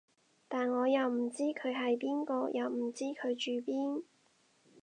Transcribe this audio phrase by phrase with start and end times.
[0.47, 4.01] 但我又唔知佢係邊個，又唔知佢住邊